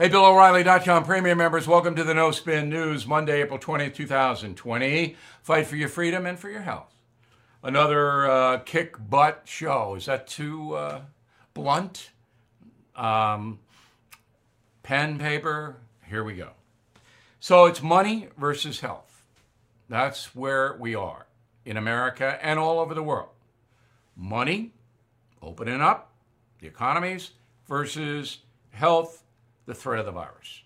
[0.00, 5.14] Hey, BillO'Reilly.com premium members, welcome to the No Spin News, Monday, April 20th, 2020.
[5.42, 6.94] Fight for your freedom and for your health.
[7.62, 9.96] Another uh, kick butt show.
[9.96, 11.02] Is that too uh,
[11.52, 12.12] blunt?
[12.96, 13.58] Um,
[14.82, 15.76] pen, paper,
[16.08, 16.52] here we go.
[17.38, 19.22] So it's money versus health.
[19.90, 21.26] That's where we are
[21.66, 23.28] in America and all over the world.
[24.16, 24.72] Money,
[25.42, 26.10] opening up
[26.58, 27.32] the economies,
[27.68, 28.38] versus
[28.70, 29.24] health,
[29.66, 30.62] the threat of the virus.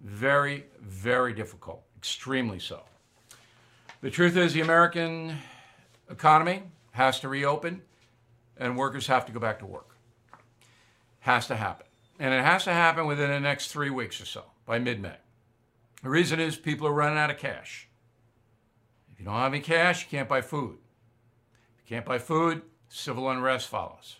[0.00, 2.82] Very, very difficult, extremely so.
[4.00, 5.38] The truth is, the American
[6.10, 7.82] economy has to reopen
[8.56, 9.96] and workers have to go back to work.
[11.20, 11.86] Has to happen.
[12.18, 15.16] And it has to happen within the next three weeks or so, by mid May.
[16.02, 17.88] The reason is people are running out of cash.
[19.12, 20.78] If you don't have any cash, you can't buy food.
[21.78, 24.16] If you can't buy food, civil unrest follows.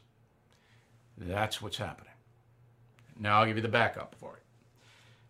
[1.18, 2.11] That's what's happening.
[3.22, 4.42] Now I'll give you the backup for it.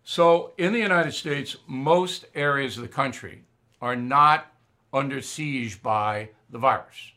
[0.03, 3.43] So, in the United States, most areas of the country
[3.81, 4.47] are not
[4.91, 7.13] under siege by the virus.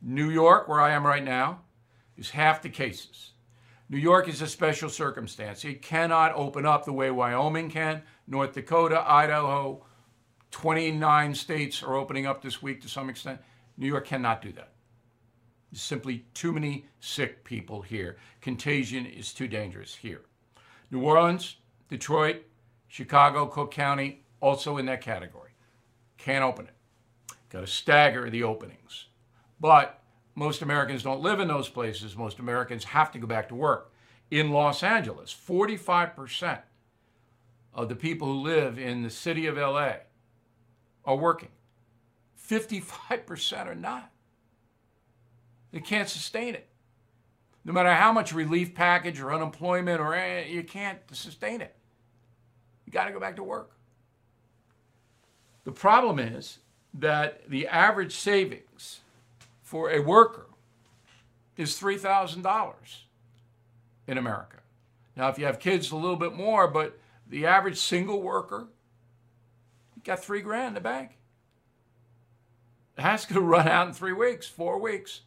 [0.00, 1.60] New York, where I am right now,
[2.16, 3.32] is half the cases.
[3.90, 5.64] New York is a special circumstance.
[5.64, 9.84] It cannot open up the way Wyoming can, North Dakota, Idaho,
[10.52, 13.40] 29 states are opening up this week to some extent.
[13.76, 14.72] New York cannot do that.
[15.72, 18.16] Simply too many sick people here.
[18.40, 20.22] Contagion is too dangerous here.
[20.90, 21.56] New Orleans,
[21.88, 22.42] Detroit,
[22.88, 25.50] Chicago, Cook County, also in that category.
[26.18, 26.74] Can't open it.
[27.50, 29.06] Got to stagger the openings.
[29.60, 30.02] But
[30.34, 32.16] most Americans don't live in those places.
[32.16, 33.92] Most Americans have to go back to work.
[34.30, 36.60] In Los Angeles, 45%
[37.74, 39.94] of the people who live in the city of LA
[41.04, 41.50] are working.
[42.48, 44.10] 55% are not.
[45.72, 46.66] They can't sustain it.
[47.64, 51.74] No matter how much relief package or unemployment or eh, you can't sustain it.
[52.86, 53.72] You got to go back to work.
[55.64, 56.58] The problem is
[56.94, 59.00] that the average savings
[59.62, 60.46] for a worker
[61.56, 62.72] is $3,000
[64.08, 64.56] in America.
[65.16, 66.98] Now, if you have kids, a little bit more, but
[67.28, 68.68] the average single worker,
[70.02, 71.18] got three grand in the bank.
[72.96, 75.20] That's going to run out in three weeks, four weeks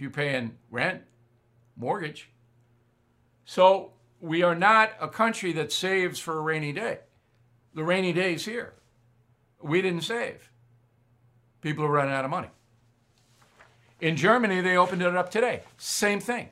[0.00, 1.02] you're paying rent,
[1.76, 2.30] mortgage.
[3.44, 7.00] So we are not a country that saves for a rainy day.
[7.74, 8.74] The rainy day is here.
[9.62, 10.50] We didn't save.
[11.60, 12.48] People are running out of money.
[14.00, 15.62] In Germany, they opened it up today.
[15.76, 16.48] Same thing.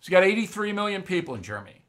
[0.00, 1.82] So you got 83 million people in Germany.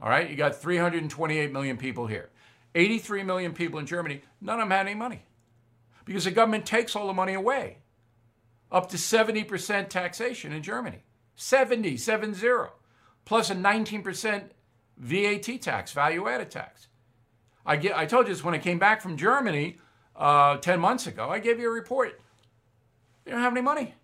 [0.00, 2.30] All right, you got 328 million people here.
[2.74, 5.22] 83 million people in Germany, none of them had any money
[6.04, 7.78] because the government takes all the money away
[8.74, 11.04] up to 70% taxation in Germany.
[11.36, 12.36] 70, 70,
[13.24, 14.42] plus a 19%
[14.98, 16.88] VAT tax, value added tax.
[17.64, 19.78] I, get, I told you this when I came back from Germany
[20.16, 21.30] uh, 10 months ago.
[21.30, 22.20] I gave you a report.
[23.24, 23.94] They don't have any money.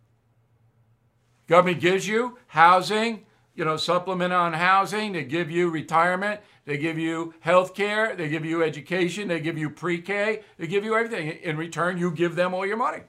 [1.49, 3.27] Government gives you housing,
[3.57, 5.13] you know, supplement on housing.
[5.13, 6.41] They give you retirement.
[6.65, 8.15] They give you health care.
[8.15, 9.27] They give you education.
[9.27, 10.43] They give you pre K.
[10.59, 11.29] They give you everything.
[11.43, 13.01] In return, you give them all your money.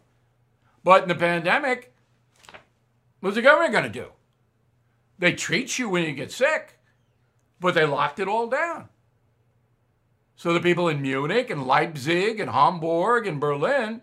[0.84, 1.94] But in the pandemic,
[3.20, 4.08] what's the government going to do?
[5.20, 6.80] They treat you when you get sick,
[7.60, 8.90] but they locked it all down.
[10.36, 14.02] So the people in Munich and Leipzig and Hamburg and Berlin,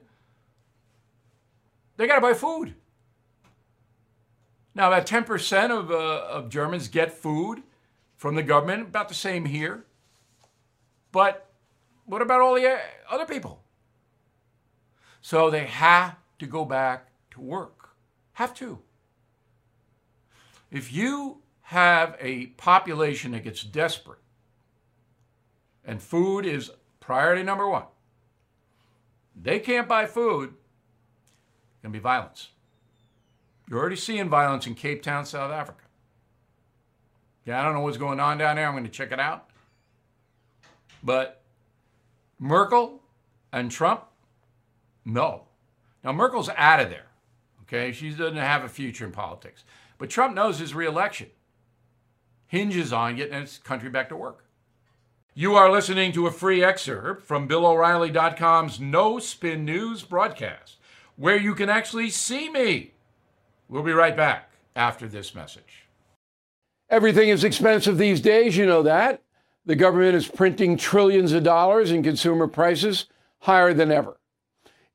[1.96, 2.74] they got to buy food.
[4.72, 5.94] Now, about 10% of, uh,
[6.30, 7.64] of Germans get food
[8.14, 9.84] from the government, about the same here.
[11.10, 11.50] But
[12.04, 12.78] what about all the uh,
[13.10, 13.64] other people?
[15.20, 17.90] So they have to go back to work.
[18.34, 18.78] Have to.
[20.70, 24.20] If you have a population that gets desperate
[25.84, 27.84] and food is priority number one,
[29.40, 32.48] they can't buy food, it's going to be violence.
[33.68, 35.84] You're already seeing violence in Cape Town, South Africa.
[37.44, 38.66] Yeah, I don't know what's going on down there.
[38.66, 39.48] I'm going to check it out.
[41.02, 41.42] But
[42.38, 43.02] Merkel
[43.52, 44.04] and Trump,
[45.04, 45.47] no.
[46.04, 47.06] Now, Merkel's out of there.
[47.62, 49.64] Okay, she doesn't have a future in politics.
[49.98, 51.28] But Trump knows his reelection
[52.48, 54.44] hinges on getting his country back to work.
[55.34, 60.78] You are listening to a free excerpt from BillO'Reilly.com's No Spin News broadcast,
[61.16, 62.94] where you can actually see me.
[63.68, 65.84] We'll be right back after this message.
[66.90, 69.22] Everything is expensive these days, you know that.
[69.66, 73.04] The government is printing trillions of dollars and consumer prices
[73.40, 74.17] higher than ever.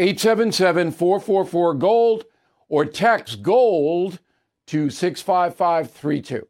[0.00, 2.24] 877 444 GOLD,
[2.70, 4.18] or text GOLD
[4.66, 6.48] to 65532.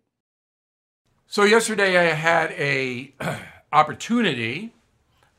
[1.26, 3.12] So yesterday I had a
[3.72, 4.72] opportunity,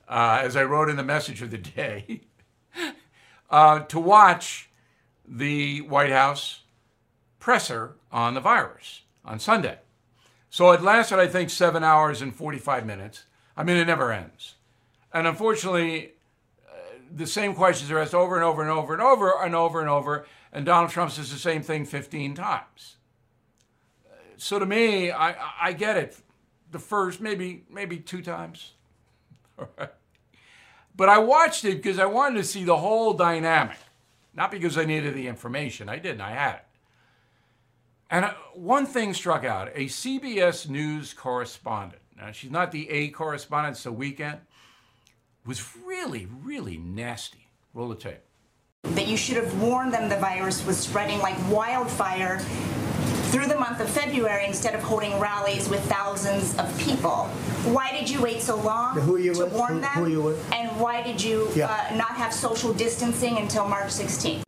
[0.10, 2.24] uh, as I wrote in the message of the day,
[3.50, 4.70] uh, to watch
[5.26, 6.64] the White House
[7.40, 9.80] presser on the virus on Sunday.
[10.50, 13.24] So it lasted, I think, seven hours and 45 minutes.
[13.56, 14.56] I mean, it never ends.
[15.14, 16.16] And unfortunately,
[17.14, 19.90] the same questions are asked over and over and over and over and over and
[19.90, 22.98] over, and Donald Trump says the same thing 15 times
[24.42, 26.18] so to me, I, I get it.
[26.72, 28.74] The first, maybe maybe two times.
[30.94, 33.78] But I watched it because I wanted to see the whole dynamic,
[34.36, 35.88] not because I needed the information.
[35.88, 36.20] I didn't.
[36.20, 36.66] I had it.
[38.10, 42.02] And uh, one thing struck out: a CBS News correspondent.
[42.18, 43.76] Now she's not the A correspondent.
[43.76, 44.42] It's the weekend.
[45.46, 47.48] Was really, really nasty.
[47.74, 48.22] Roll the tape.
[48.84, 52.40] That you should have warned them the virus was spreading like wildfire
[53.32, 57.28] through the month of February instead of holding rallies with thousands of people.
[57.74, 59.54] Why did you wait so long Who you to with?
[59.54, 59.90] warn Who- them?
[59.92, 60.52] who you with?
[60.54, 61.68] And why did you Yeah.
[61.72, 64.44] uh, not have social distancing until March 16th?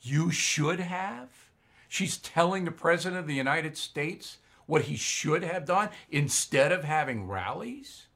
[0.00, 1.28] You should have.
[1.88, 6.84] She's telling the President of the United States what he should have done instead of
[6.84, 8.06] having rallies.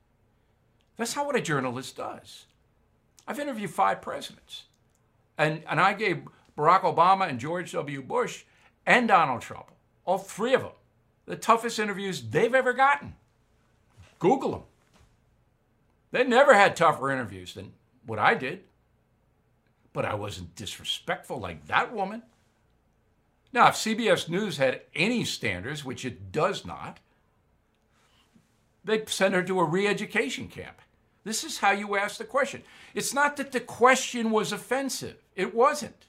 [0.96, 2.46] That's not what a journalist does.
[3.26, 4.64] I've interviewed five presidents,
[5.37, 6.22] and, and I gave
[6.56, 8.02] Barack Obama and George W.
[8.02, 8.44] Bush
[8.87, 9.70] and Donald Trump,
[10.04, 10.72] all three of them,
[11.26, 13.14] the toughest interviews they've ever gotten.
[14.19, 14.62] Google them.
[16.12, 17.72] They never had tougher interviews than
[18.06, 18.62] what I did
[19.96, 22.22] but I wasn't disrespectful like that woman.
[23.50, 27.00] Now, if CBS News had any standards, which it does not,
[28.84, 30.82] they'd send her to a re education camp.
[31.26, 32.62] This is how you ask the question.
[32.94, 36.06] It's not that the question was offensive, it wasn't.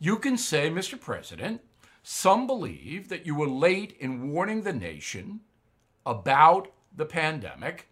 [0.00, 1.00] You can say, Mr.
[1.00, 1.60] President,
[2.02, 5.42] some believe that you were late in warning the nation
[6.04, 7.86] about the pandemic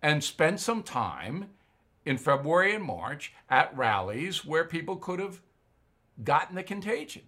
[0.00, 1.50] and spent some time
[2.06, 5.42] in February and March at rallies where people could have
[6.24, 7.24] gotten the contagion.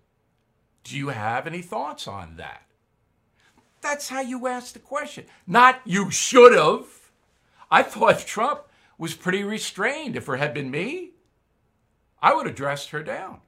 [0.83, 2.63] Do you have any thoughts on that?
[3.83, 5.27] That's how you ask the question.
[5.47, 7.04] Not you should have.
[7.75, 8.61] I thought Trump
[8.99, 10.15] was pretty restrained.
[10.15, 11.11] If it had been me,
[12.23, 13.41] I would have dressed her down.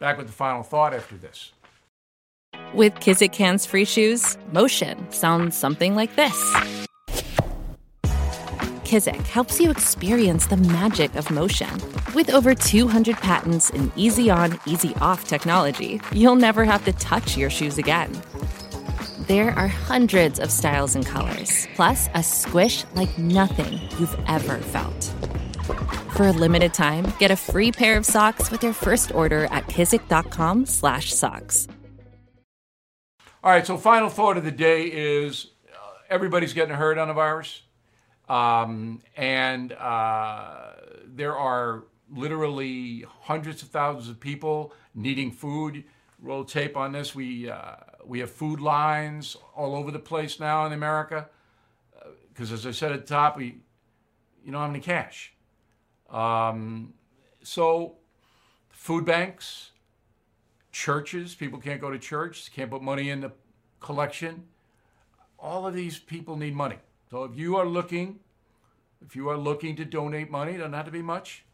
[0.00, 1.52] Back with the final thought after this.
[2.74, 6.36] With Kizik hands free shoes, motion sounds something like this.
[8.82, 11.70] Kizik helps you experience the magic of motion.
[12.16, 17.36] With over 200 patents and easy on, easy off technology, you'll never have to touch
[17.36, 18.10] your shoes again.
[19.28, 25.04] There are hundreds of styles and colors, plus a squish like nothing you've ever felt.
[26.16, 29.66] For a limited time, get a free pair of socks with your first order at
[29.66, 31.68] kizik.com/socks.
[33.44, 35.76] All right, so final thought of the day is uh,
[36.08, 37.60] everybody's getting hurt on the virus.
[38.30, 40.70] Um, and uh,
[41.06, 45.84] there are literally hundreds of thousands of people needing food.
[46.20, 47.14] Roll tape on this.
[47.14, 51.28] We, uh, we have food lines all over the place now in America.
[52.28, 53.58] Because as I said at the top, we
[54.44, 55.34] you don't have any cash.
[56.08, 56.94] Um,
[57.42, 57.96] so
[58.70, 59.72] food banks,
[60.72, 63.32] churches, people can't go to church, can't put money in the
[63.80, 64.44] collection.
[65.38, 66.78] All of these people need money.
[67.10, 68.20] So if you are looking,
[69.04, 71.44] if you are looking to donate money, it doesn't have to be much.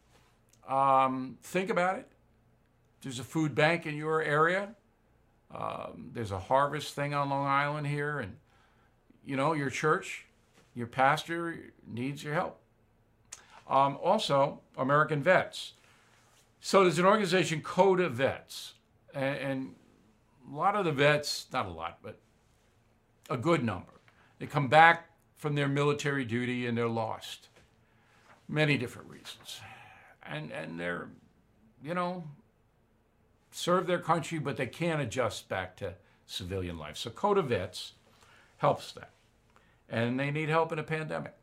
[0.67, 2.07] Um, think about it.
[3.05, 4.69] There's a food bank in your area.
[5.53, 8.37] Um, there's a harvest thing on Long Island here, and
[9.23, 10.25] you know your church,
[10.73, 12.59] your pastor needs your help.
[13.69, 15.73] Um, also, American Vets.
[16.61, 18.73] So there's an organization, Code of Vets,
[19.13, 19.75] and, and
[20.51, 22.17] a lot of the vets, not a lot, but
[23.29, 24.01] a good number,
[24.39, 27.49] They come back from their military duty and they're lost.
[28.49, 29.59] Many different reasons.
[30.23, 31.09] And, and they're,
[31.83, 32.23] you know,
[33.55, 35.93] serve their country, but they can't adjust back to
[36.25, 36.97] civilian life.
[36.97, 37.93] So Code of Vets
[38.57, 39.11] helps that.
[39.87, 41.35] And they need help in a pandemic.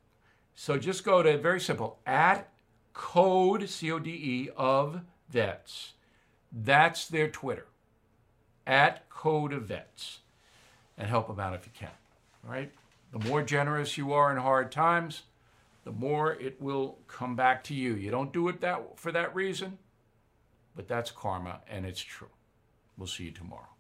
[0.54, 2.48] So just go to very simple at
[2.92, 5.00] code C O D E of
[5.30, 5.92] vets.
[6.52, 7.66] That's their Twitter
[8.66, 10.18] at code of vets,
[10.98, 11.90] and help them out if you can.
[12.44, 12.70] All right.
[13.12, 15.22] The more generous you are in hard times,
[15.84, 17.94] the more it will come back to you.
[17.94, 19.78] You don't do it that for that reason,
[20.74, 22.30] but that's karma, and it's true.
[22.96, 23.71] We'll see you tomorrow.